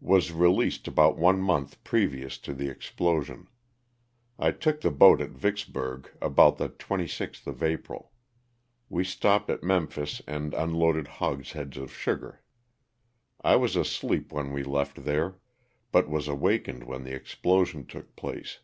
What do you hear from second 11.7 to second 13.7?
of sugar. I